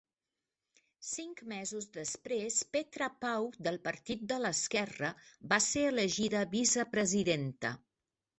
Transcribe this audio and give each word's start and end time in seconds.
Cinc 1.09 1.43
mesos 1.51 1.85
després, 1.97 2.57
Petra 2.77 3.09
Pau, 3.25 3.45
del 3.67 3.77
partit 3.85 4.25
de 4.33 4.39
l'esquerra, 4.47 5.13
va 5.53 5.61
ser 5.67 5.85
elegida 5.93 6.43
vice-presidenta. 6.57 7.75